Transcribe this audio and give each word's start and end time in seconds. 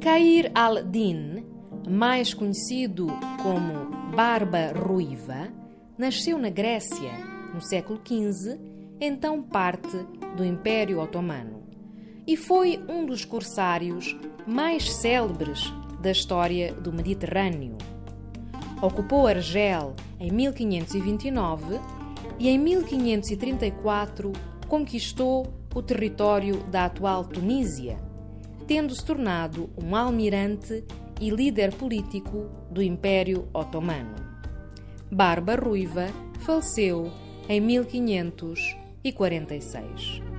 Cair 0.00 0.50
al-Din, 0.54 1.44
mais 1.86 2.32
conhecido 2.32 3.08
como 3.42 4.14
Barba 4.16 4.72
Ruiva, 4.72 5.48
nasceu 5.98 6.38
na 6.38 6.48
Grécia 6.48 7.12
no 7.52 7.60
século 7.60 8.00
XV, 8.02 8.58
então 8.98 9.42
parte 9.42 9.94
do 10.38 10.42
Império 10.42 11.00
Otomano, 11.00 11.64
e 12.26 12.34
foi 12.34 12.82
um 12.88 13.04
dos 13.04 13.26
corsários 13.26 14.16
mais 14.46 14.90
célebres 14.90 15.70
da 16.00 16.10
história 16.10 16.72
do 16.72 16.90
Mediterrâneo. 16.90 17.76
Ocupou 18.80 19.26
Argel 19.26 19.94
em 20.18 20.30
1529 20.30 21.78
e 22.38 22.48
em 22.48 22.58
1534 22.58 24.32
conquistou 24.66 25.46
o 25.74 25.82
território 25.82 26.56
da 26.70 26.86
atual 26.86 27.22
Tunísia, 27.26 28.09
tendo-se 28.70 29.04
tornado 29.04 29.68
um 29.76 29.96
almirante 29.96 30.84
e 31.20 31.28
líder 31.28 31.74
político 31.74 32.48
do 32.70 32.80
Império 32.80 33.48
Otomano. 33.52 34.14
Barba 35.10 35.56
Ruiva 35.56 36.06
faleceu 36.38 37.10
em 37.48 37.60
1546. 37.60 40.29